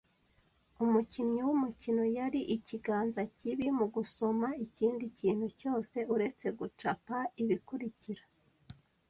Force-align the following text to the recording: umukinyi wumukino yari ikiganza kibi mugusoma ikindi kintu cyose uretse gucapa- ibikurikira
umukinyi 0.83 1.39
wumukino 1.47 2.03
yari 2.17 2.41
ikiganza 2.55 3.21
kibi 3.37 3.67
mugusoma 3.77 4.49
ikindi 4.65 5.05
kintu 5.19 5.45
cyose 5.59 5.97
uretse 6.13 6.45
gucapa- 6.59 7.17
ibikurikira 7.41 8.23